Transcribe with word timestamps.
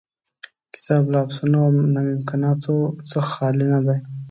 کتاب 0.75 1.03
له 1.13 1.17
افسانو 1.25 1.57
او 1.65 1.69
ناممکناتو 1.93 2.75
څخه 3.11 3.29
خالي 3.35 3.65
نه 3.73 3.79
دی. 3.85 3.97